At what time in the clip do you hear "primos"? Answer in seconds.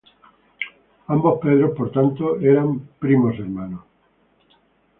3.03-3.35